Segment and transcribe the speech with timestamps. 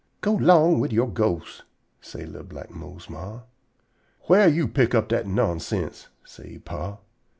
[0.21, 1.61] "Go 'long wid your ghosts!"
[2.01, 3.41] say li'l black Mose's ma.
[4.27, 6.97] "Wha' yo' pick up dat nonsense?" say he pa.